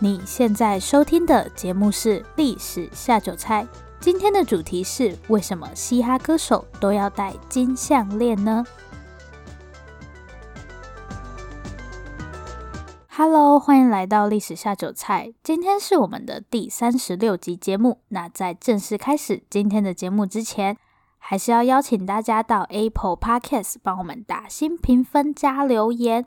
[0.00, 3.64] 你现在收听的节目是《历史下酒菜》，
[3.98, 8.64] 今天的主题是为什么嘻哈歌手都要戴金项链呢
[13.08, 17.98] ？Hello，欢迎来到《历史下酒菜》，今天是我们的第三十六集节目。
[18.10, 20.76] 那在正式开始今天的节目之前，
[21.18, 26.24] 还是要邀请大家到 Apple Podcast 帮我们打新评分加留言。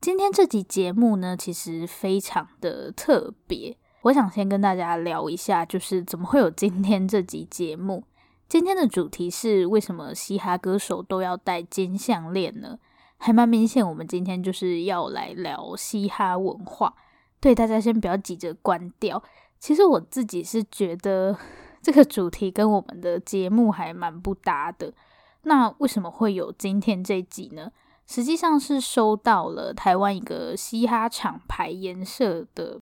[0.00, 3.76] 今天这集节目呢，其实非常的特别。
[4.00, 8.02] 我想先跟大家聊一下，就是怎么会有今天这集节目。
[8.48, 12.78] 今天的主题是为什么嘻哈歌手都要戴金项链呢？
[13.18, 16.94] 还蛮明显，我们今天就是要来聊嘻哈文化。
[17.38, 19.22] 对，大家先不要急着关掉。
[19.58, 21.36] 其实我自己是觉得
[21.82, 24.94] 这个主题跟我们的节目还蛮不搭的。
[25.42, 27.70] 那为什么会有今天这集呢？
[28.10, 32.80] 实际上是收到了台湾一个嘻哈厂牌颜社的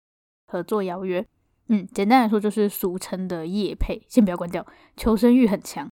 [0.47, 1.27] 合作邀约，
[1.67, 4.01] 嗯，简单来说就是俗称的夜配。
[4.07, 5.85] 先不要关掉，求生欲很强。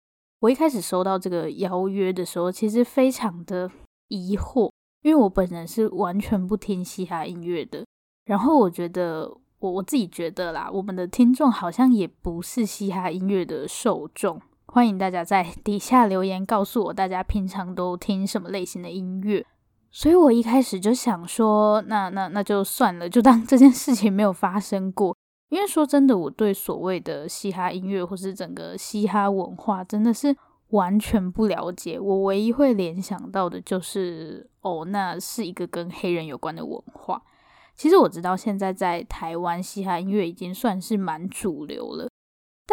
[0.41, 3.71] 我一开始收到这个邀约的时候，其实非常的
[4.09, 7.83] 疑惑，因为我本人是完全不听嘻哈音乐的。
[8.25, 14.39] 然后我觉得，我我自己觉得啦，我们的听众好像也不是嘻哈音乐的受众。
[14.73, 19.45] 欢迎大家在底下留言告诉我，大家平常都听什么类型的音乐。
[19.91, 25.15] 所以我一开始就想说，那那那就算了， 就当这件事情没有发生过。
[25.49, 30.35] 因为说真的，我对所谓的嘻哈音乐或是整个嘻哈文化真的是
[30.69, 31.99] 完全不了解。
[31.99, 37.21] 我唯一会联想到的就是，哦，那是一个跟黑人有关的文化。
[37.75, 42.09] 其实我知道，现在在台湾嘻哈音乐已经算是蛮主流了。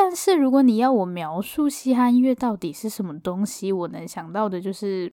[0.03, 5.13] 但是如果你要我描述嘻哈音乐到底是什么东西，我能想到的就是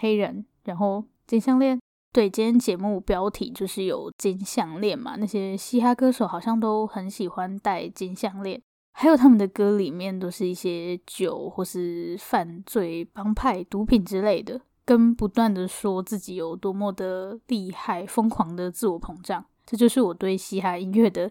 [0.00, 1.80] 黑人，然后金项链。
[2.12, 8.60] 对，今天节目标题就是有金项链嘛，那些嘻哈歌手好像都很喜欢戴金项链，
[8.92, 19.44] 还有他们的歌里面都是一些酒或是犯罪、帮派、毒品之类的，跟不断的说自己有多么的厉害、疯狂的自我膨胀。
[19.64, 21.30] 这就是我对嘻哈音乐的。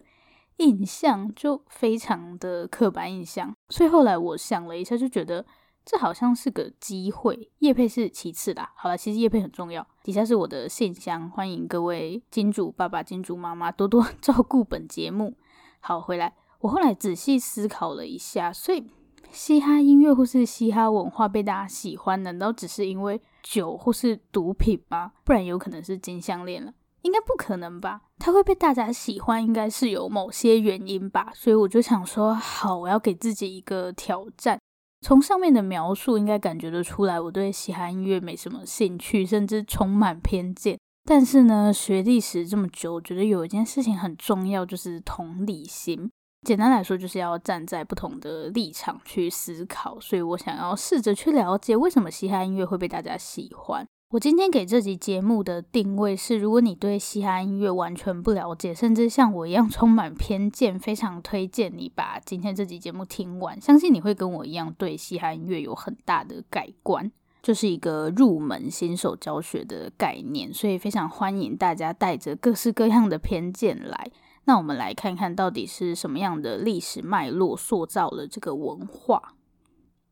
[0.58, 5.44] 印象就非常的刻板印象，所以后来我想了一下，就觉得
[5.84, 7.50] 这好像是个机会。
[7.58, 9.86] 叶配是其次啦，好了，其实叶配很重要。
[10.02, 15.36] 底下是我的信箱，欢迎各位金主爸爸、金主妈妈多多 照顾本节目。
[15.80, 18.86] 好，回来，我后来仔细思考了一下，所以
[19.30, 25.12] 嘻哈音乐或是嘻哈文化被大家喜欢，难道只是因为酒或是毒品吗？
[25.24, 26.72] 不然有可能是金项链了。
[27.02, 28.00] 应该不可能吧？
[28.24, 31.30] 他会被大家喜欢，应该是有某些原因吧。
[31.34, 34.58] 所以我就想说，好，我要给自己一个挑战。
[35.02, 40.78] 从上面的描述，应该感觉得出来，我对嘻哈音乐没什么兴趣，甚至充满偏见。
[41.04, 46.10] 但是呢，学历史这么久，我觉得有一件事情很重要，就是同理心。
[46.46, 50.00] 简单来说，就是要站在不同的立场去思考。
[50.00, 53.86] 所以我想要试着去了解，为什么嘻哈音乐会被大家喜欢。
[54.14, 63.60] 我今天给这集节目的定位是：如果你对嘻哈音乐完全不了解，甚至像我一样充满偏见，非常推荐你把今天这集节目听完。
[63.60, 67.10] 相信你会跟我一样对嘻哈音乐有很大的改观，
[67.42, 70.54] 就是一个入门新手教学的概念。
[70.54, 74.12] 所以非常欢迎大家带着各式各样的偏见来。
[74.44, 79.34] 那我们来看看到底是什么样的历史脉络塑造了这个文化。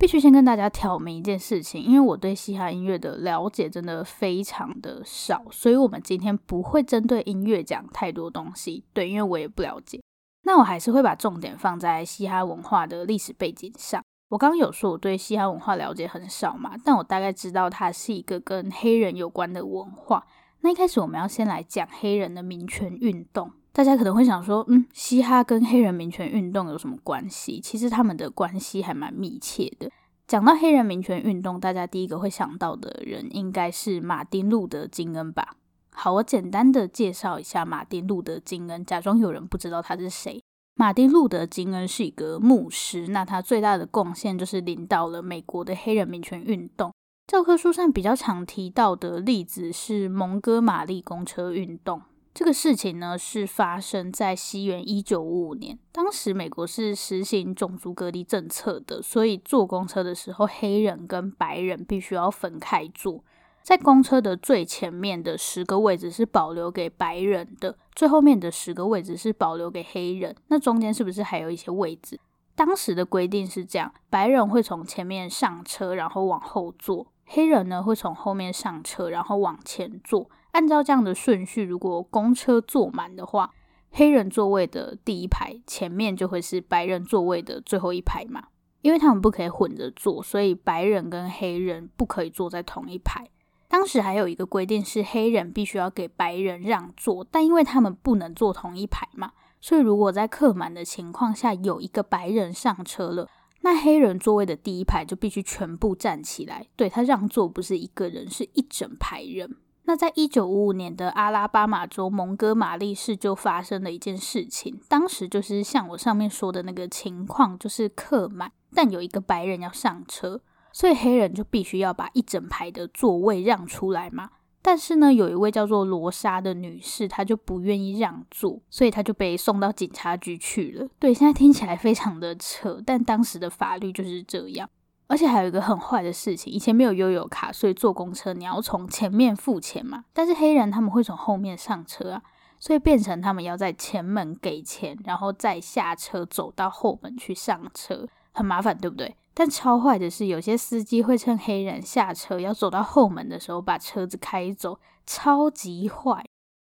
[0.02, 8.82] 必须先跟大家挑明一件事情，因为我对嘻哈音乐的了解真的非常的少，所以我们今天不会针对音乐讲太多东西。
[8.92, 10.02] 对，因为我也不了解。
[10.42, 14.02] 那我还是会把重点放在嘻哈文化的历史背景上。
[14.30, 20.26] 我刚刚有说我对嘻哈文化了解很少嘛，但我大概知道它是一个跟黑人有关的文化。
[20.62, 23.52] 那一开始我们要先来讲黑人的民权运动。
[23.72, 27.58] 大家可能会想说，嗯，嘻哈跟黑人民权运动有什么关系？
[27.58, 29.90] 其实他们的关系还蛮密切的。
[30.26, 35.56] 讲到黑人民权运动，大家第一个会想到的人应该是马丁·路德·金恩吧？
[35.90, 40.42] 好，我简单的介绍一下马丁·路德·金恩，假装有人不知道他是谁。
[40.74, 46.92] 马丁·路德·金恩是一个牧师，那他最大的贡献就是领导了美国的黑人民权运动。
[47.26, 52.02] 教科书上比较常提到的例子是蒙哥马利公车运动。
[52.34, 55.78] 这个事情呢，是发生在西元一九五五年。
[55.92, 63.22] 当时美国是实行种族隔离政策的，所以坐公车的时候，黑人跟白人必须要分开坐。
[63.62, 70.34] 在公车的最前面的十个位置是保留给白人的，最后面的十个位置是保留给黑人。
[70.48, 72.18] 那中间是不是还有一些位置？
[72.54, 80.28] 当时的规定是这样：白人会从前面上车，然后往后坐；黑人呢会从后面上车，然后往前坐。
[80.50, 83.50] 按照这样的顺序，如果公车坐满的话，
[83.90, 88.48] 黑人座位的第一排前面就会是白人座位的最后一排嘛，
[88.82, 93.26] 因为他们不可以混着坐，所以白人跟黑人不可以坐在同一排。
[93.66, 103.26] 当时还有一个规定是黑人必须要给白人让座，但因为他们不能坐同一排嘛，所以如果在客满的情况下有一个白人上车了，
[103.62, 109.56] 那黑人座位的第一排就必须全部站起来，对，他让座不是一个人，是一整排人。
[109.84, 120.40] 那在一九五五年的阿拉巴马州蒙哥马利市就发生了一件事情，当时就是像我上面说的那个情况，就是客满，但有一个白人要上车。
[120.72, 124.30] 所以黑人就必须要把一整排的座位让出来嘛。
[124.64, 130.88] 但是呢，有一位叫做罗莎的女士，她就不愿意让座，所以她就被送到警察局去了。
[131.00, 134.70] 对，现在听起来非常的扯，但当时的法律就是这样。
[135.08, 140.04] 而且还有一个很坏的事情，以前没有悠游卡，所以坐公车你要从前面付钱嘛。
[140.14, 142.22] 但是黑人他们会从后面上车啊，
[142.58, 149.14] 所以变成他们要在前门给钱，然后再下车走到后门去上车，很麻烦，对不对？
[149.34, 156.24] 但超坏的是，有些司机会趁黑人下车要走到后门的时候，把车子开走，超级坏。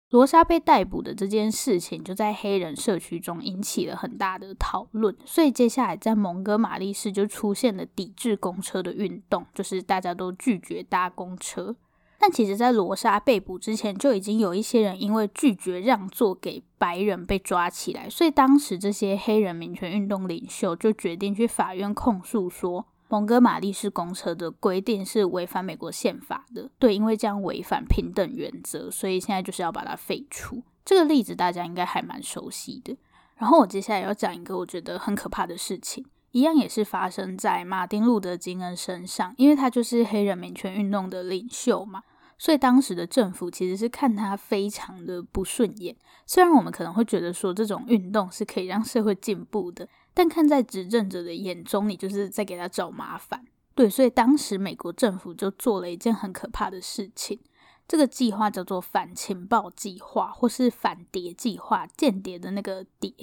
[0.09, 11.75] 罗莎被逮捕的这件事情，就在黑人社区中引起了很大的讨论，所以接下来在蒙哥马利市就出现了抵制公车的运动，就是大家都拒绝搭公车。
[12.19, 26.69] 但其实，在罗莎被捕之前，就已经有一些人因为拒绝让座给白人被抓起来，所以当时这些黑人民权运动领袖就决定去法院控诉说，蒙哥马利市公车的规定是违反美国宪法的。
[26.79, 30.63] 对，因为这样违反平等原则，所以现在就是要把它废除。
[30.83, 32.97] 这个例子大家应该还蛮熟悉的。
[33.35, 36.03] 然后我接下来要讲一个我觉得很可怕的事情。
[36.31, 42.03] 一样也是发生在马丁·路德·金恩身上，因为他就是黑人民权运动的领袖嘛，
[42.37, 45.95] 所以当时的政府其实是看他非常的不顺眼。
[46.25, 53.45] 虽然我们可能会觉得说这种运动是可以让社会进步的，但看在执政者的眼中，你就是在给他找麻烦。
[53.73, 57.39] 对，所以当时美国政府就做了一件很可怕的事情，
[57.87, 63.13] 这个计划叫做反情报计划，或是反谍计划，间谍的那个谍。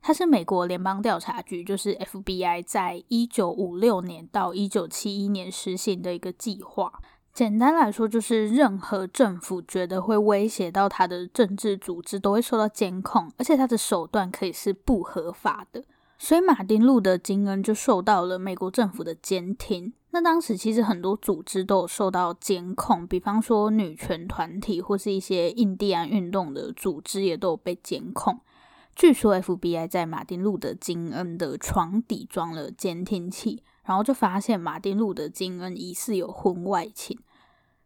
[0.00, 6.92] 它是美国联邦调查局，就是 FBI，在一九五六年到一九七一年实行的一个计划。
[7.34, 15.84] 简单来说，就是任何政府觉得会威胁到他的政治组织，都会受到监控，而且他的手段可以是不合法的。
[16.18, 19.92] 所以，马丁·路德·金恩就受到了美国政府的监听。
[20.10, 28.40] 那当时其实很多组织都有受到监控，比方说女权团体或是一些印第安运动的组织也都有被监控。
[28.98, 37.16] 据说 FBI 在马丁·路德·金恩的床底装了监听器，然后就发现马丁·路德·金恩疑似有婚外情，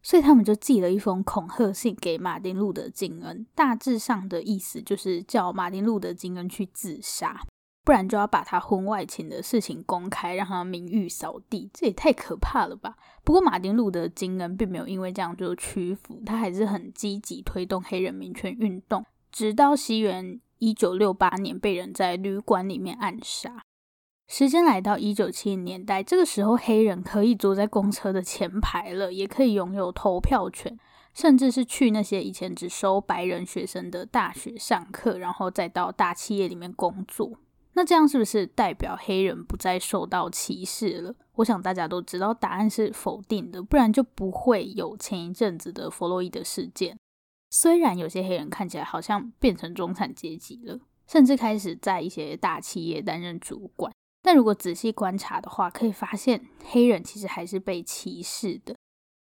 [0.02, 7.42] 所以他们就寄了一封恐吓信给马丁·路德·金恩，大致上的意思就是叫马丁·路德·金恩去自杀，
[7.84, 11.68] 不然就要把他婚外情的事情公开，让他名誉扫地。
[11.74, 12.96] 这也太可怕了吧！
[13.22, 20.40] 不过马丁·路德·金恩并没有因为这样就屈服，他还是很积极推动黑人民权运动，直到西元。
[20.62, 23.64] 一九六八年被人在旅馆里面暗杀。
[24.28, 30.78] 时间来到一九七零年代，这个时候黑人可以坐在公车的前排了，也可以拥有投票权，
[31.12, 37.32] 甚至是去那些以前只收白人学生的大学上课，然后再到大企业里面工作。
[37.72, 41.12] 那这样是不是代表黑人不再受到歧视了？
[41.34, 46.96] 我想大家都知道答案是否定的，不然就不会有前一阵子的弗洛伊德事件。
[47.54, 53.92] 虽然有些黑人看起来好像变成中产阶级了，甚至开始在一些大企业担任主管，
[54.22, 58.74] 但如果仔细观察的话，可以发现黑人其实还是被歧视的。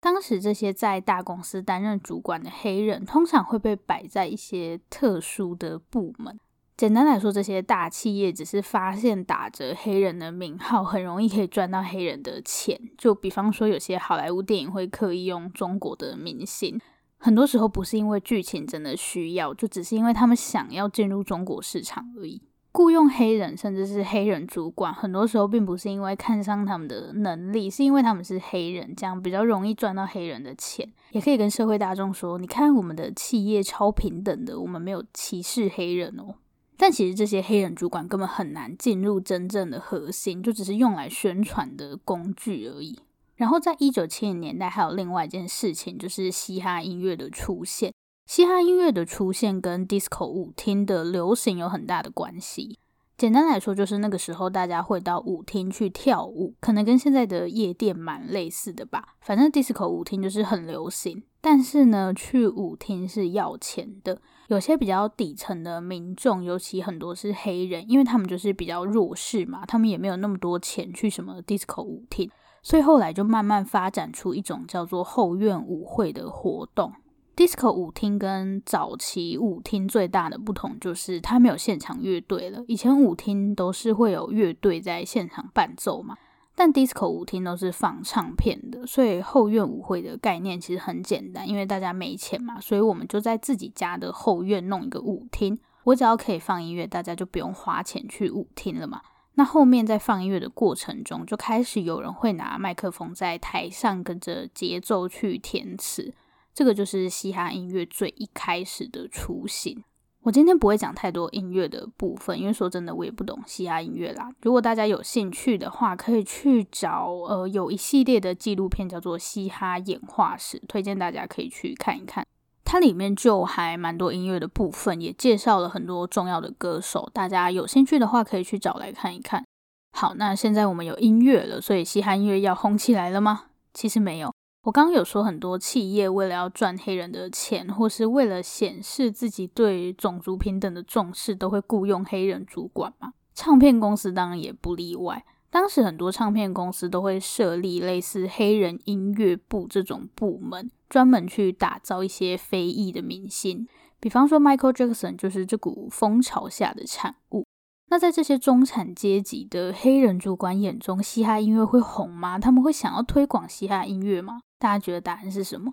[0.01, 6.37] 当时这些在大公司担任主管的黑人，通常会被摆在一些特殊的部门。
[6.77, 12.77] 简单来说，这些大企业只是发现打着黑人的名号，很容易可以赚到黑人的钱。
[12.99, 16.81] 就比方说，有些好莱坞电影会刻意用中国的明星。
[17.19, 22.43] 很多时候不是因为剧情真的需要，就只是因为他们想要进入中国市场而已。
[22.73, 30.87] 雇佣黑人甚至是黑人主管，很多时候并不是因为看上他们的能力，是因为他们是黑人，这样比较容易赚到黑人的钱。
[31.13, 36.35] 也可以跟社会大众说，你看我们的企业超平等的，我们没有歧视黑人哦。
[36.77, 42.99] 但其实这些黑人主管根本很难进入真正的核心，就只是用来宣传的工具而已。
[43.37, 47.93] 然后，在一九七零年代，还有另外一件事情，就是嘻哈音乐的出现。
[48.27, 52.79] 嘻哈音乐的出现跟 disco 舞厅的流行有很大的关系。
[53.17, 59.15] 简单来说，就是那个时候大家会到舞厅去跳舞，可能跟现在的夜店蛮类似的吧。
[59.21, 61.23] 反正 disco 舞厅就是很流行。
[61.41, 64.21] 但是呢，去舞厅是要钱的。
[64.49, 72.31] 有些比较底层的民众，尤其很多是黑人，因为他们就是比较弱势嘛，他们也没有那么多钱去什么 disco 舞厅，
[72.67, 76.93] 所以后来就慢慢发展出一种叫做后院舞会的活动。
[77.37, 86.17] disco 舞厅跟早期舞厅最大的不同就是它没有现场乐队了，以前舞厅都是会有乐队在现场伴奏嘛。
[86.57, 95.57] 但 disco 舞厅都是放唱片的，所以后院舞会的概念其实很简单，因为大家没钱嘛，所以我们就在自己家的后院弄一个舞厅。
[95.85, 99.03] 我只要可以放音乐，大家就不用花钱去舞厅了嘛。
[99.37, 106.15] 那后面在放音乐的过程中，就开始有人会拿麦克风在台上跟着节奏去填词，
[106.55, 109.85] 这个就是嘻哈音乐最一开始的雏形。
[110.23, 114.29] 我今天不会讲太多音乐的部分，因为说真的，我也不懂嘻哈音乐啦。
[114.41, 122.27] 如果大家有兴趣的话，可以去找呃，有一系列的纪录片叫做《嘻哈演化史》，推荐大家可以去看一看。
[122.67, 127.09] 它里面就还蛮多音乐的部分，也介绍了很多重要的歌手。
[127.15, 129.45] 大家有兴趣的话，可以去找来看一看。
[129.93, 133.45] 好，那现在我们有音乐了，所以嘻哈音乐要红起来了吗？
[133.73, 134.35] 其实没有。
[134.65, 143.13] 我刚刚有说，很多企业为了要赚黑人的钱，或是为了显示自己对种族平等的重视，都会雇佣黑人主管嘛。
[143.33, 145.25] 唱片公司当然也不例外。
[145.49, 153.67] 当时很多唱片公司都会设立类似黑人音乐部这种部门，专门去打造一些非裔的明星。
[153.99, 157.45] 比方说，Michael Jackson 就是这股风潮下的产物。
[157.89, 162.39] 那在这些中产阶级的黑人主管眼中，嘻哈音乐会红吗？
[162.39, 164.41] 他们会想要推广嘻哈音乐吗？
[164.59, 165.73] 大家觉得答案是什么？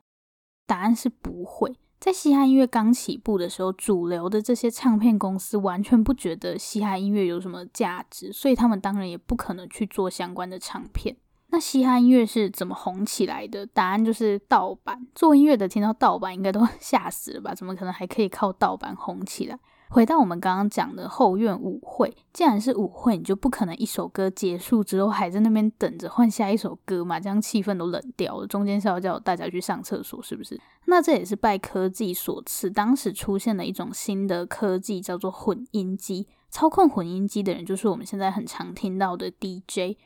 [0.68, 1.76] 答案是不会。
[2.00, 11.18] 在嘻哈音乐刚起步的时候，主流的这些唱片公司完全不觉得嘻哈音乐有什么价值，所以他们当然也不可能去做相关的唱片。
[11.54, 13.64] 那嘻哈音乐是怎么红起来的？
[13.64, 15.06] 答案就是盗版。
[15.14, 17.54] 做音乐的听到盗版应该都 吓死了吧？
[17.54, 19.60] 怎么可能还可以靠盗版红起来？
[19.90, 28.48] 回到我们刚刚讲的后院舞会，既然是舞会，你就不可能一首歌结束之后还在那边等着换下一首歌嘛，这样气氛都冷掉了。
[28.48, 30.60] 中间是要叫大家去上厕所，是不是？
[30.86, 36.28] 那这也是拜科技所赐，当时出现了一种新的科技，叫做混音机。
[36.50, 40.00] 操控混音机的人就是我们现在很常听到的 DJ。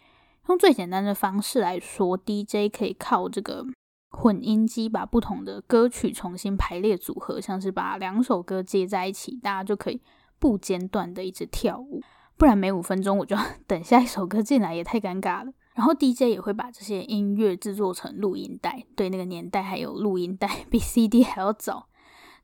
[0.48, 3.66] 用最简单的方式来说，DJ 可以靠这个。
[4.10, 10.02] 混音机把不同的歌曲重新排列组合，像是把两首歌接在一起，大家就可以
[10.40, 12.02] 不间断的一直跳舞。
[12.38, 13.36] 不然每五分钟我就
[13.68, 15.52] 等下一首歌进来，也太尴尬了。
[15.76, 21.90] 然后 DJ 也会把这些音乐制作成录音带，对，那个年代还有录音带，比 CD 还要早。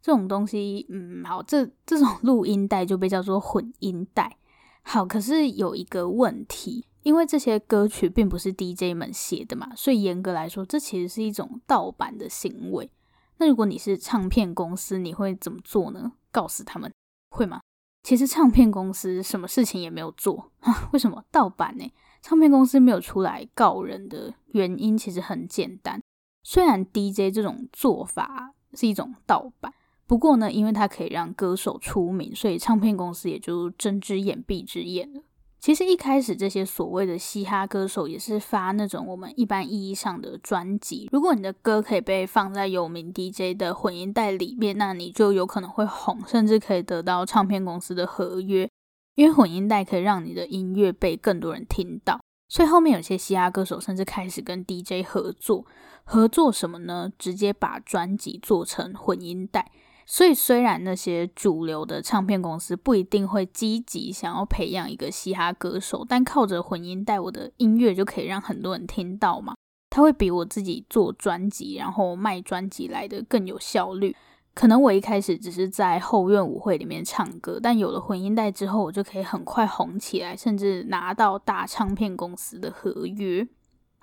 [0.01, 4.37] 这种东西，嗯，好，这这种录音带就被叫做混音带。
[4.83, 6.85] 好，可是有一个问题。
[7.03, 12.89] 因为这些歌曲并不是 DJ 们写的嘛，所以严格来说，这其实是一种盗版的行为。
[13.37, 16.13] 那如果你是唱片公司，你会怎么做呢？
[16.31, 16.91] 告死他们，
[17.29, 17.61] 会吗？
[18.03, 20.89] 其实唱片公司什么事情也没有做啊？
[20.93, 21.91] 为什么盗版呢？
[22.21, 26.01] 唱片公司没有出来告人的原因其实很简单。
[26.43, 29.73] 虽然 DJ 这种做法是一种盗版，
[30.05, 35.21] 不过呢，因为它可以让歌手出名，所以唱片公司也就睁只眼闭只眼了。
[35.63, 41.07] 其实一开始这些所谓的嘻哈歌手也是发那种我们一般意义上的专辑。
[41.09, 48.69] 如果你的歌可以被放在有名 DJ 的混音带里面，那你就有可能会红，甚至可以得到唱片公司的合约。
[49.15, 55.65] 因为混音带可以让你的音乐被更多人听到，所以后面有些嘻哈歌手甚至开始跟 DJ 合作。
[56.03, 57.09] 合作什么呢？
[57.17, 59.71] 直接把专辑做成混音带。
[60.05, 69.53] 所以，虽然那些主流的唱片公司不一定会积极想要培养一个嘻哈歌手，但靠着混音带，我的音乐就可以让很多人听到嘛。
[69.89, 74.15] 它会比我自己做专辑，然后卖专辑来的更有效率。
[74.55, 83.47] 可能我一开始只是在后院舞会里面唱歌，但有了混音带之后，我就可以很快红起来，甚至拿到大唱片公司的合约。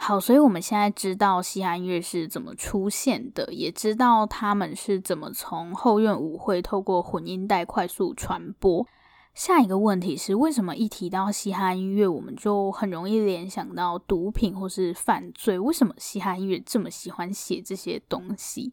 [0.02, 8.87] 好，所以我们现在知道嘻哈音乐是怎么出现的，也知道他们是怎么从后院舞会透过混音带快速传播。
[9.35, 15.59] 下一个问题是，为什么一提到嘻哈音乐，我们就很容易联想到毒品或是犯罪？
[15.59, 18.73] 为什么嘻哈音乐这么喜欢写这些东西？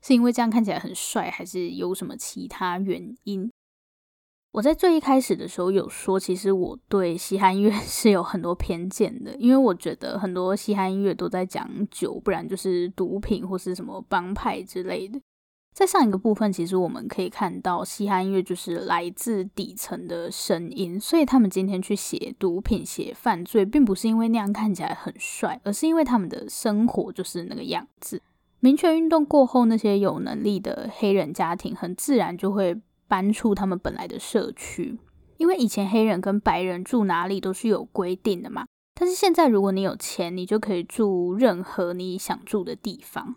[0.00, 3.51] 是因为这样看起来很帅，还是有什么其他原因？
[4.52, 15.18] 我在最一开始的时候有说，其实我对嘻哈音乐 是有很多偏见的，因为我觉得很多嘻哈音乐都在讲酒，不然就是毒品或是什么帮派之类的。
[15.72, 28.20] 在上一个部分，其实我们可以看到，嘻哈音乐就是来自底层的声音，所以他们今天去写毒品、写犯罪，并不是因为那样看起来很帅，而是因为他们的生活就是那个样子。
[28.60, 32.78] 民权运动过后，那些有能力的黑人家庭很自然就会
[33.12, 34.98] 搬出他们本来的社区，
[35.36, 38.64] 因为以前黑人跟白人住哪里都是有规定的嘛。
[38.98, 43.34] 但是现在，如果你有钱，你就可以住任何你想住的地方。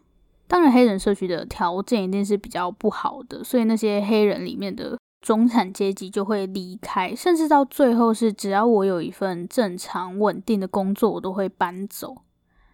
[0.48, 12.16] 当然，黑人社区的条件一定是比较不好的，所以那些黑人里面的中产阶级就会离开，甚至到最后是只要我有一份正常稳定的工作，我都会搬走。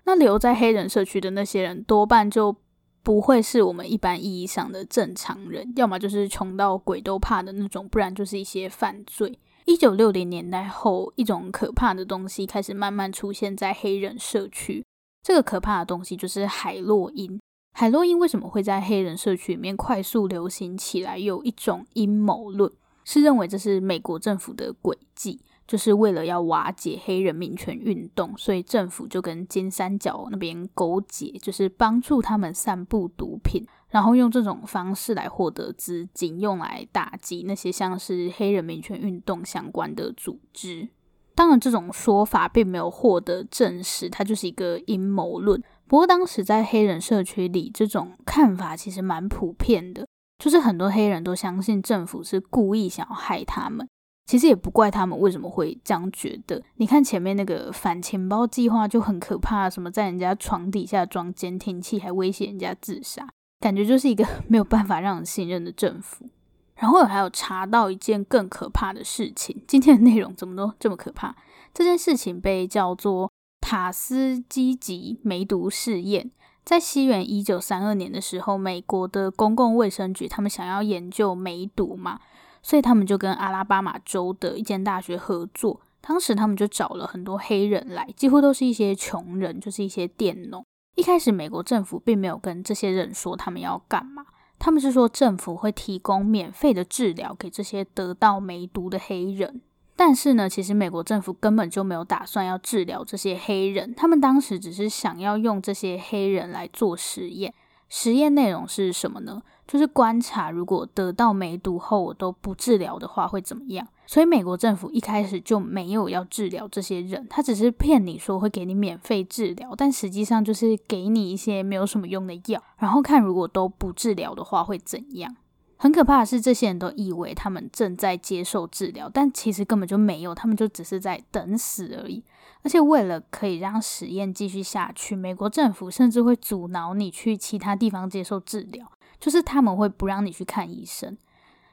[0.05, 2.55] 那留在黑人社区的那些人，多半就
[3.03, 9.39] 不会是我们一般意义上的正常人，要么就是穷到鬼都怕的那种，不然就是一些犯罪。
[9.65, 14.83] 一九六零年代后，一种可怕的东西开始慢慢出现在黑人社区。
[15.23, 17.39] 这个可怕的东西就是海洛因。
[17.73, 21.17] 海洛因为什么会在黑人社区里面快速流行起来？
[21.17, 22.71] 有一种阴谋论
[23.05, 25.39] 是认为这是美国政府的诡计。
[25.71, 40.89] 就是为了要瓦解黑人民权运动，所以政府就跟金三角那边勾结，就是帮助他们散布毒品，然后用这种方式来获得资金，用来打击那些像是黑人民权运动相关的组织。
[41.33, 45.63] 当然，这种说法并没有获得证实，它就是一个阴谋论。
[45.87, 50.05] 不过，当时在黑人社区里，这种看法其实蛮普遍的，
[50.37, 53.87] 就是很多黑人都相信政府是故意想要害他们。
[54.25, 56.61] 其实也不怪他们为什么会这样觉得。
[56.75, 63.27] 你看前面那个反钱包计划就很可怕，什么在人家床底下装监听器，还威胁人家自杀，
[63.59, 66.29] 感觉就是一个 没有办法让人信任的政府。
[66.75, 71.35] 然后我还有查到一件更可怕的事情，今天的内容怎么都这么可怕？
[71.73, 76.31] 这件事情被叫做塔斯基吉梅毒试验。
[76.63, 82.19] 在西元一九三二年的时候，美国的公共卫生局他们想要研究梅毒嘛。
[82.61, 90.65] 所以他们就跟阿拉巴马州的一间大学合作，当时他们就找了很多黑人来，几乎都是一些穷人，就是一些佃农。
[90.95, 94.25] 一开始美国政府并没有跟这些人说他们要干嘛，
[94.59, 99.61] 他们是说政府会提供免费的治疗给这些得到梅毒的黑人。
[99.95, 107.53] 但是呢，其实美国政府根本就没有打算要治疗这些黑人，他们当时只是想要用这些黑人来做实验。
[107.87, 109.41] 实验内容是什么呢？
[109.71, 113.87] 就是观察，如果得到梅毒后我都不治疗的话会怎么样。
[114.05, 125.37] 所以美国政府一开始就没有要治疗这些人，他只是骗你说会给你免费治疗，但实际上就是给你一些没有什么用的药，然后看如果都不治疗的话会怎样。
[125.77, 132.21] 很可怕的是，这些人都以为他们正在接受治疗，但其实根本就没有，他们就只是在等死而已。
[132.63, 141.17] 而且为了可以让实验继续下去，美国政府甚至会阻挠你去其他地方接受治疗，就是他们会不让你去看医生。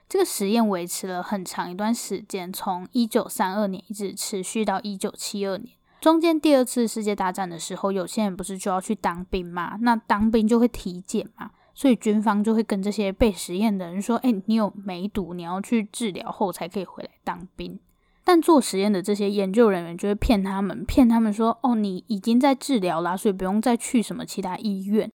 [0.09, 5.75] 这个实验维持了很长一段时间，从一九三二年一直持续到一九七二年。
[6.01, 9.77] 中间第二次世界大战的时候，有些人不是就要去当兵吗？
[9.81, 11.51] 那当兵就会体检嘛。
[11.75, 17.79] 所以军方就会跟这些被实验的人说：“哎，你有梅毒，你要去治疗后才可以回来当兵。”
[18.25, 25.11] 但做实验的这些研究人员就会骗他们，骗他们说：“哦，你已经在治疗啦，所以不用再去什么其他医院。”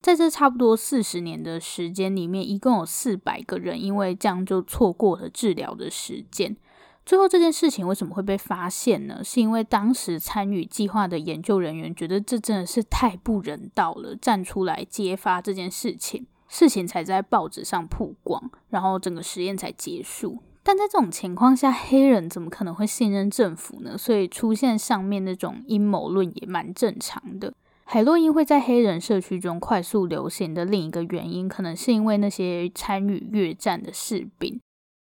[0.00, 6.56] 在这差不多四十年的时间里面，一共有四百个人因为这样就错过了治疗的时间。
[7.04, 9.22] 最后这件事情为什么会被发现呢？
[9.22, 20.42] 是因为当时参与计划的研究人员觉得这真的是太不人道了，站出来揭发这件事情，事情才在报纸上曝光，然后整个实验才结束。
[20.62, 23.98] 但在这种情况下，黑人怎么可能会信任政府呢？
[23.98, 27.52] 所以出现上面那种阴谋论也蛮正常的。
[27.92, 34.60] 海洛因会在黑人社区中快速流行的另一个原因，可能是因为那些参与越战的士兵。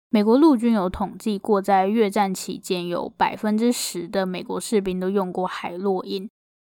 [0.09, 6.29] 美国陆军有统计过，在越战期间，有百分之十的美国士兵都用过海洛因。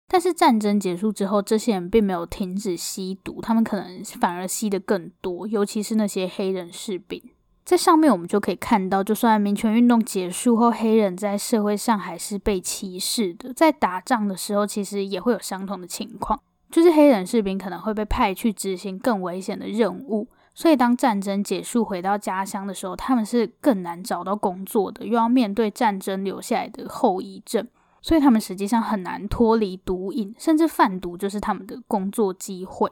[0.08, 7.20] 但是战争结束之后，这些人并没有停止吸毒，他们可能反而吸得更多，尤其是那些黑人士兵。
[7.66, 13.54] 在上面我们就可以看到，就算民权运动结束后，黑人在社会上还是被歧视的。
[13.54, 20.28] 在打仗的时候，其实也会有相同的情况，就是黑人士兵可能会被派去执行更危险的任务。
[20.54, 27.68] 所以，当战争结束回到家乡的时候，他们是更难找到工作的，又要面对战争留下来的后遗症，
[28.02, 32.92] 所以他们实际上很难脱离毒瘾，甚至贩毒就是他们的工作机会。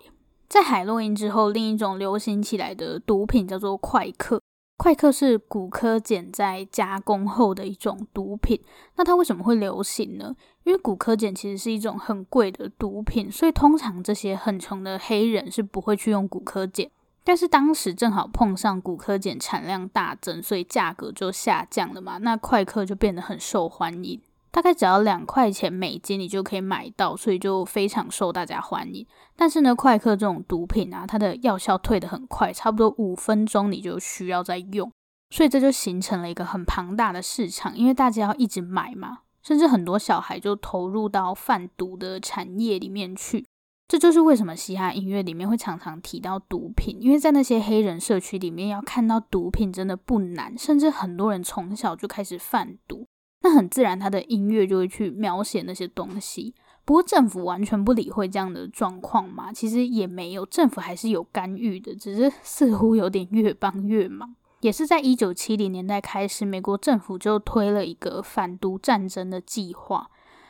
[0.50, 4.42] 在海洛因之后，另一种流行起来的毒品叫做快克。
[4.82, 8.60] 快克是骨科碱在加工后的一种毒品。
[8.96, 10.36] 那它为什么会流行呢？
[10.64, 16.90] 因为骨科碱其实是一种很贵的毒品，所以通常这些很穷的黑人是不会去用骨科碱。
[17.24, 22.18] 但是当时正好碰上骨科碱产量大增，所以价格就下降了嘛。
[22.18, 24.20] 那快克就变得很受欢迎。
[24.52, 29.08] 大概只要两块钱美金，你就可以买到，所以就非常受大家欢迎。
[29.36, 34.92] 但是呢，快克这种毒品啊，它的药效退得很快，差不多五分钟你就需要再用，
[35.30, 43.46] 所以这就形成了一个很庞大的市场，因为大家要一直买嘛，甚至很多小孩就投入到贩毒的产业里面去。
[43.88, 53.06] 这就是为什么嘻哈音乐里面会常常提到毒品，因为在那些黑人社区里面，要看到毒品真的不难，甚至很多人从小就开始贩毒，
[53.42, 56.54] 那很自然他的音乐就会去描写那些东西。
[56.84, 59.54] 不过政府完全不理会这样的状况嘛？
[59.54, 64.36] 其实也没有，政府还是有干预的，只是 似乎有点越帮越忙。
[64.62, 70.10] 也是在一九七零年代开始，美国政府就推了一个反毒战争的计划。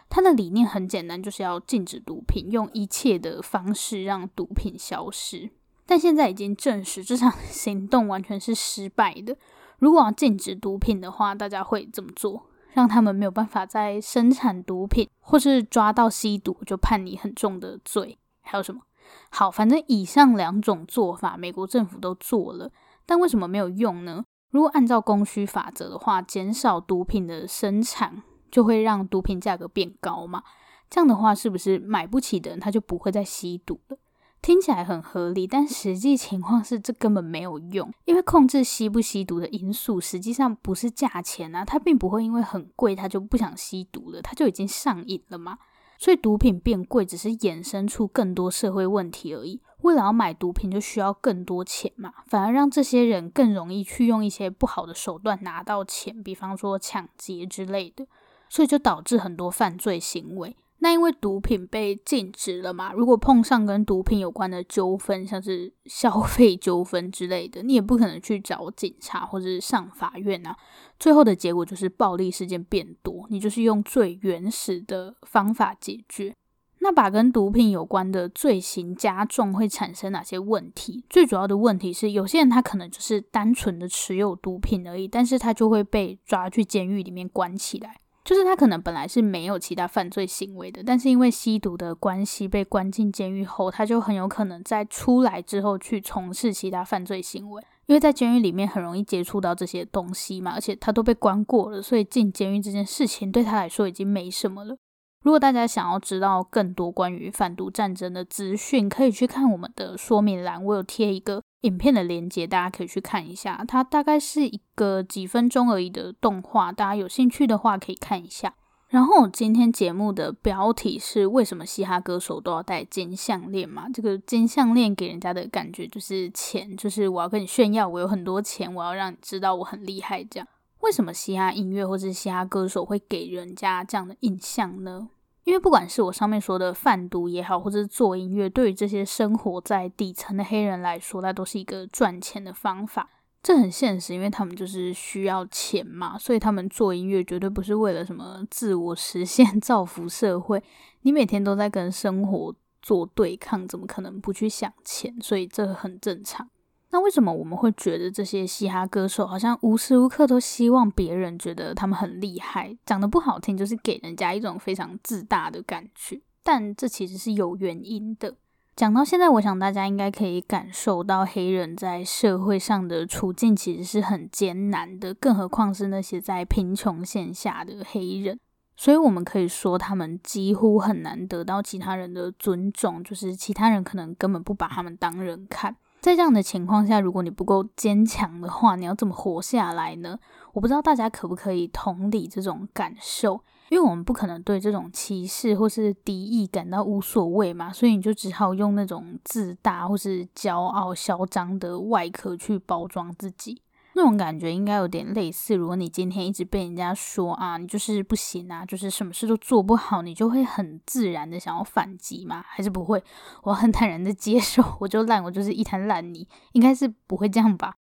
[0.09, 5.49] 他的理念很简单，就是要禁止毒品，用一切的方式让毒品消失。
[5.85, 9.37] 但现在已经证实，这场 行动完全是失败的。
[9.79, 12.47] 如果要禁止毒品的话，大家会怎么做？
[12.73, 18.17] 让他们没有办法再生产毒品，或是抓到吸毒就判你很重的罪？
[18.41, 18.81] 还有什么？
[19.29, 22.71] 好，反正以上两种做法，美国政府都做了，
[23.05, 24.23] 但为什么没有用呢？
[24.49, 28.23] 如果按照供需法则的话，减少毒品的生产。
[28.51, 30.43] 就会让毒品价格变高嘛？
[30.89, 33.97] 这样的话，是不是买不起的人他就不会再吸毒了？
[34.41, 45.59] 听起来很合理，但实际情况是这根本没有用，因为控制吸不吸毒的因素实际上不是价钱啊，它并不会因为很贵他就不想吸毒了，他就已经上瘾了嘛。
[45.99, 49.61] 所以毒品变贵只是衍生出更多社会问题而已。
[49.81, 58.07] 为了要买毒品就需要更多钱嘛，反而让这些人更容易去用一些不好的手段拿到钱，比方说抢劫之类的。
[58.49, 60.57] 所以就导致很多犯罪行为。
[60.83, 70.57] 那因为毒品被禁止了嘛，如果碰上跟毒品有关的纠纷，像是消费纠纷之类的，你也不可能去找警察或者上法院啊。
[70.99, 76.33] 最后的结果就是暴力事件变多，你就是用最原始的方法解决。
[76.79, 81.05] 那把跟毒品有关的罪行加重会产生哪些问题？
[81.07, 88.00] 最主要的问题是，有些人他可能就是单纯的持有毒品而已，但是他就会被抓去监狱里面关起来。
[88.23, 97.63] 就是他可能本来是没有其他犯罪行为的，但是因为吸毒的关系被关进监狱后，他就很有可能在出来之后去从事其他犯罪行为。
[97.87, 104.77] 因为在监狱里面很容易接触到这些东西嘛，而且他都被关过了，所以进监狱这件事情对他来说已经没什么了。
[105.23, 111.41] 如果大家想要知道更多关于反毒战争的资讯，可以去看我们的说明栏，我有贴一个。
[111.61, 113.63] 影片的连接，大家可以去看一下。
[113.67, 118.55] 它大概是一个几分钟而已的动画，大家有兴趣的话可以看一下。
[118.89, 123.87] 然后今天节目的标题是为什么嘻哈歌手都要戴金项链嘛？
[123.87, 130.21] 这个金项链给人家的感觉就是钱，就是我要跟你炫耀，我有很多钱，我要让你知道我很厉害。
[130.25, 130.47] 这样，
[130.81, 135.07] 为什么嘻哈音乐或是嘻哈歌手会给人家这样的印象呢？
[135.43, 143.09] 因为不管是我上面说的贩毒也好，或者是做音乐，对于这些生活在底层的黑人来说，那都是一个赚钱的方法。
[143.43, 150.61] 这很现实，因为他们就是需要钱嘛，所以他们做音乐绝对不是为了什么自我实现、 造福社会。
[151.01, 155.15] 你每天都在跟生活做对抗，怎么可能不去想钱？
[155.19, 156.47] 所以这很正常。
[156.91, 162.77] 那为什么我们会觉得这些嘻哈歌手好像无时无刻都希望别人觉得他们很厉害？
[162.85, 166.21] 讲得不好听，就是给人家一种非常自大的感觉。
[166.43, 168.35] 但这其实是有原因的。
[168.75, 178.39] 讲到现在，我想大家应该可以感受到黑人在社会上的处境其实是很艰难的，更何况是那些在贫穷线下的黑人。
[178.75, 185.75] 所以我们可以说，他们几乎很难得到其他人的尊重，就是其他人可能根本不把他们当人看。
[186.01, 190.17] 在这样的情况下，如果你不够坚强的话，你要怎么活下来呢？
[190.51, 203.61] 我不知道大家可不可以同理这种感受，因为我们不可能对这种歧视或是敌意感到无所谓嘛，所以你就只好用那种自大或是骄傲、嚣张的外壳去包装自己。
[203.93, 212.43] 那种感觉应该有点类似，如果你今天一直被人家说啊，你就是不行啊，就是什么事都做不好，你就会很自然的想要反击吗？
[212.47, 213.03] 还是不会？
[213.43, 217.75] 我很坦然的接受，我就烂，我就是一滩烂泥，应该是不会这样吧？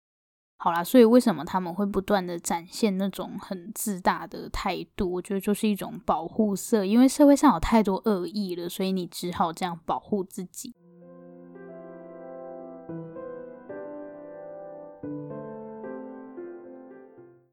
[0.61, 5.09] 好啦，所以为什么他们会不断的展现那种很自大的态度？
[5.13, 10.75] 我觉得就是一种保护色，因为社会上有太多恶意了，所以你只好这样保护自己。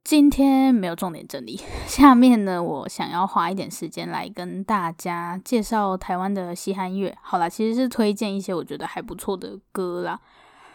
[0.07, 7.13] 今天没有重点整理， 下面呢，我想要花一点时间来跟大家介绍台湾的嘻哈乐。
[7.21, 10.21] 好啦，其实是推荐一些我觉得还不错的歌啦，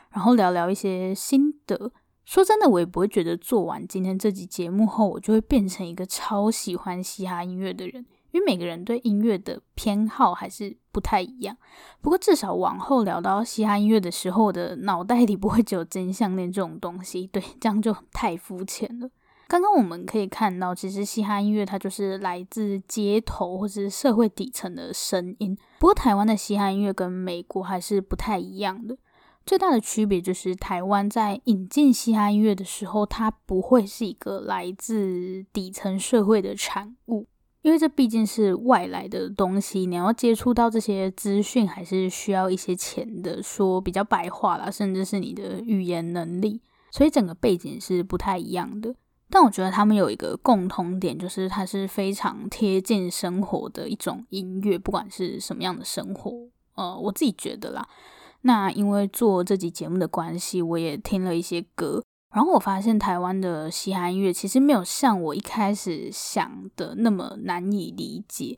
[0.10, 1.94] 然后聊聊一些心得。
[2.26, 11.56] 说真的，我也不会觉得做完今天这集节目后，我就会变成一个超喜欢嘻哈音乐的人，因为每个人对音乐的偏好还是不太一样。
[12.02, 19.10] 不过至少往后聊到嘻哈音乐的时候，我的脑袋里不会只有真项链这种东西，对，这样就太肤浅了。
[19.52, 25.58] 刚刚我们可以看到，其实嘻哈音乐它就是来自街头或是社会底层的声音。
[25.78, 28.98] 不过台湾的嘻哈音乐跟美国还是不太一样的。
[29.46, 37.28] 最大的区别就是，台湾在引进嘻哈音乐的时候，它不会是一个来自底层社会的产物，
[37.62, 43.44] 因为这毕竟是外来的东西，你要接触到这些资讯，还是需要一些钱的。
[43.44, 48.96] 说比较白话啦，甚至是你的语言能力，所以整个背景是不太一样的。
[49.32, 57.88] 但我觉得他们有一个共同点，就是它是非常贴近生活的一种音乐，不管是什么样的生活，呃，我自己觉得啦。
[58.42, 68.58] 那因为做这集节目的关系，我也听了一些歌，然后我发现台湾的嘻哈音乐其实没有像我一开始想的那么难以理解。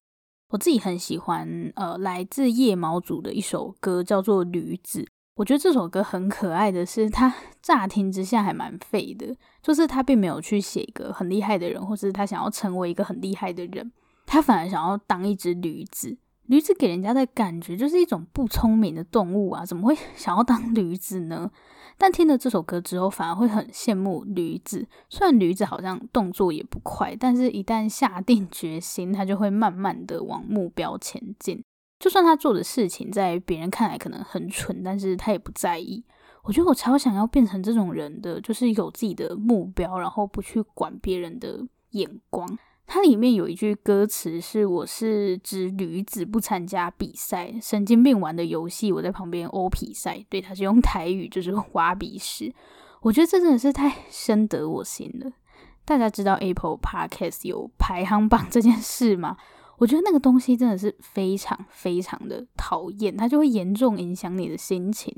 [0.50, 5.02] 我自己很喜欢，呃，来自夜猫组的一首歌，叫做《驴子》。
[5.36, 13.92] 我觉得这首歌很可爱的是，它乍听之下还蛮废的，就是他并没有去写一个很厉害的人，或是他想要成为一个很厉害的人，
[14.28, 16.18] 他反而想要当一只驴子。
[16.48, 21.50] 驴子给人家的感觉就是一种不聪明的动物啊，怎么会 想要当驴子呢？
[21.98, 24.86] 但听了这首歌之后，反而会很羡慕驴子。
[25.10, 31.64] 虽然驴子好像动作也不快，但是一旦下定决心，它就会慢慢的往目标前进。
[32.04, 36.04] 就算他做的事情在别人看来可能很蠢，但是他也不在意。
[36.44, 42.60] 我觉得我超想要变成这种人的，就是有自己的目标，然后不去管别人的眼光。
[42.86, 52.54] 它里面有一句歌词是：“我是只驴子，不参加比赛，神经病玩的游戏，我在旁边欧比赛。”对，他是用台语，就是挖鼻屎。
[53.00, 55.32] 我觉得这真的是太深得我心了。
[55.86, 59.38] 大家知道 Apple Podcast 有排行榜这件事吗？
[59.78, 65.16] 我觉得那个东西真的是非常非常的讨厌，它就会严重影响你的心情。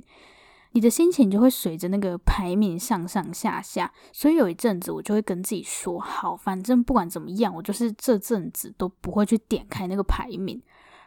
[0.71, 10.61] 你的心情就会随着那个排名上上下下，所以有一阵子我就会跟自己说：好，反正不管怎么样，我就是这阵子都不会去点开那个排名。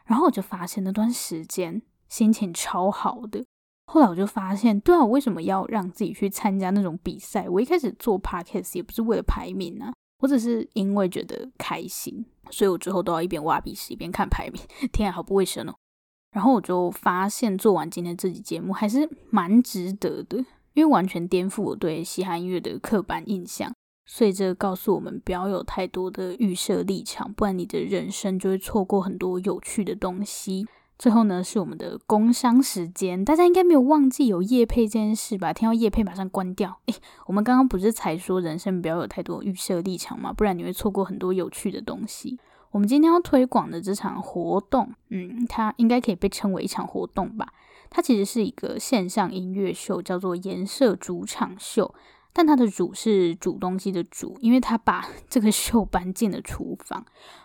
[0.06, 3.44] 然后我就发现那段时间心情超好的。
[3.84, 7.46] 后来我就发现，对啊，我为什么要让自己去参加那种比赛？
[7.46, 14.60] 我一开始做 podcast 也不是为了排名啊，我只是因为觉得开心，所以我之后都要一边挖鼻屎一边看排名。
[14.92, 15.74] 天啊，好不卫生哦！
[16.32, 20.38] 然后我就发现，做完今天这集节目还是蛮值得的，
[20.74, 23.72] 因为完全颠覆我对嘻哈音乐的刻板印象。
[24.10, 30.66] 所以这告诉我们，不要有太多的预设立场，不然你的人生就会错过很多有趣的东西。
[30.98, 35.52] 最后呢，是我们的工商时间，大家应该没有忘记有夜配这件事吧？
[35.52, 36.80] 听到夜配马上关掉。
[36.86, 36.94] 诶，
[37.26, 40.32] 我们刚刚不是才说人生不要有太多预设立场吗？
[40.32, 42.36] 不然你会错过很多有趣的东西。
[42.72, 47.46] 我们今天要推广的这场活动，嗯，它应该可以被称为一场活动吧？
[47.88, 51.94] 它其实是一个线上音乐秀，叫做“颜色主场秀”，
[52.32, 57.04] 但它的“煮”是煮东西的“煮”，因为他把 这个秀搬进了厨房，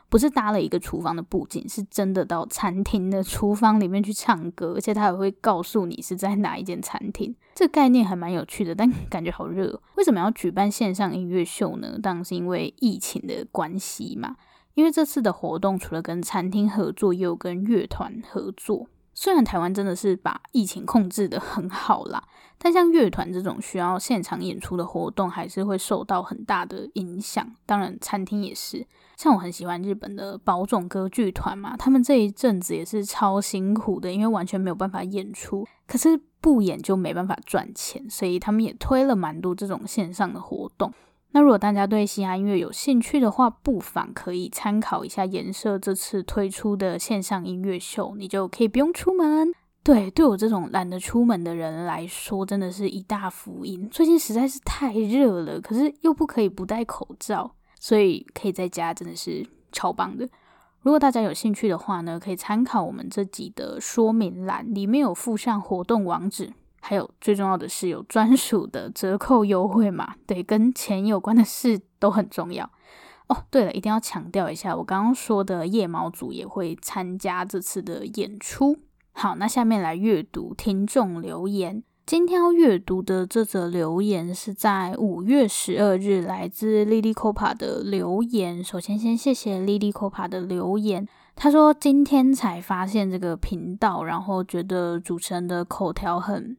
[0.10, 7.36] 不是搭了一个厨房的布景，是真的到餐厅的厨房里面去唱歌，而且他还会告诉你是在哪一间餐厅。
[7.56, 9.82] 这个概念还蛮有趣的，但 感觉好热。
[9.96, 11.98] 为什么要举办线上音乐秀呢？
[12.02, 14.36] 当然是因为疫情的关系嘛。
[14.76, 18.88] 因为这次的活动除了跟餐厅合作，也有跟乐团合作。
[19.14, 22.24] 虽然台湾真的是把疫情控制得很好啦，
[22.58, 27.48] 但像乐团这种需要现场演出的活动，还是会受到很大的影响。
[27.66, 28.86] 当然，餐厅也是。
[29.16, 35.66] 像我很喜欢日本的宝冢歌剧团嘛，他们这一阵子也是超辛苦的，因为完全没有办法演出。
[35.86, 40.92] 可是不演就没办法赚钱，所以他们也推了蛮多这种线上的活动。
[41.36, 49.52] 那如果大家对嘻哈音乐有兴趣的话，不妨可以参考一下颜社这次推出的线上音乐秀，你就可以不用出门。
[49.84, 53.90] 对，对我这种懒得出门的人来说，真的是一大福音。
[53.90, 60.30] 最近实在是太热了，可是又不可以不戴口罩，所以可以在家，真的是超棒的。
[60.82, 66.54] 如果大家有兴趣的话呢，可以参考我们这集的说明栏，里面有附上活动网址。
[66.86, 72.70] 还有最重要的是有专 属的折扣优惠嘛，对，跟钱有关的事都很重要
[73.30, 73.46] 哦。
[73.50, 78.78] 对了，一定要强调一下，我刚刚说的夜猫组也会参加这次的演出。
[79.14, 81.82] 好，那下面来阅读听众留言。
[82.06, 88.62] 今天要阅读的这则留言是在五月十二日，来自 Lily Copa 的留言。
[88.62, 91.08] 首先，先谢谢 Lily Copa 的留言。
[91.34, 96.58] 他说今天才发现这个频道，然后觉得主持人的口条很。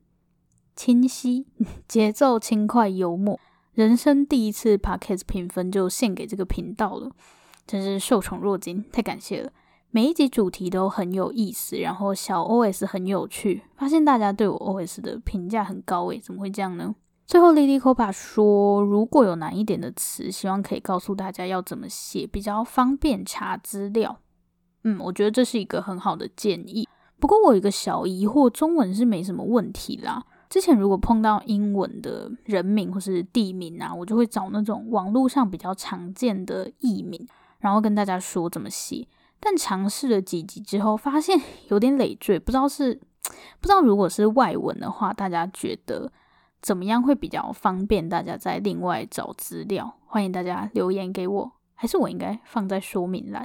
[0.75, 1.47] 清晰，
[1.89, 3.39] 节奏轻快幽默，
[3.73, 7.11] 人生第一次 Podcast 评分就献给这个频道了，
[7.67, 9.53] 真是受宠若惊，太感谢了。
[9.91, 16.95] 每一集主题都很有意思，然后小 OS 很有趣，发现大家对我 OS 的评价很高诶，怎么会这样呢？
[17.27, 24.19] 最后，Lilycopa 说，如果有难一点的词，希望可以告诉大家要怎么写，比较方便查资料。
[24.83, 26.87] 嗯，我觉得这是一个很好的建议。
[27.19, 30.25] 不过我有一个小疑惑，中文是没什么问题啦。
[30.55, 37.27] 之前如果碰到英文的人名或是地名啊，我就会找那种网络上比较常见的译名，
[37.59, 39.05] 然后跟大家说怎么写。
[39.41, 41.37] 但尝试了几集之后，发现
[41.71, 42.95] 有点累赘，不知道是
[43.61, 46.13] 不知道如果是外文的话，大家觉得
[46.63, 48.09] 怎么样会比较方便？
[48.09, 53.45] 大家再另外找资料，欢迎大家留言给我，还是我应该放在说明栏？